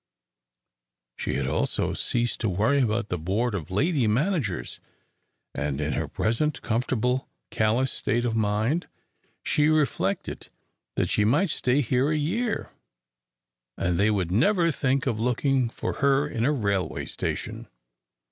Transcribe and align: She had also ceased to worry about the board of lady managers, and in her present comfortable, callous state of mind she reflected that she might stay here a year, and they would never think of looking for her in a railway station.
She 1.15 1.35
had 1.35 1.45
also 1.45 1.93
ceased 1.93 2.39
to 2.41 2.49
worry 2.49 2.81
about 2.81 3.09
the 3.09 3.19
board 3.19 3.53
of 3.53 3.69
lady 3.69 4.07
managers, 4.07 4.79
and 5.53 5.79
in 5.79 5.93
her 5.93 6.07
present 6.07 6.63
comfortable, 6.63 7.29
callous 7.51 7.91
state 7.91 8.25
of 8.25 8.35
mind 8.35 8.87
she 9.43 9.67
reflected 9.67 10.49
that 10.95 11.11
she 11.11 11.23
might 11.23 11.51
stay 11.51 11.81
here 11.81 12.09
a 12.09 12.17
year, 12.17 12.71
and 13.77 13.99
they 13.99 14.09
would 14.09 14.31
never 14.31 14.71
think 14.71 15.05
of 15.05 15.19
looking 15.19 15.69
for 15.69 15.93
her 16.01 16.27
in 16.27 16.45
a 16.45 16.51
railway 16.51 17.05
station. 17.05 17.67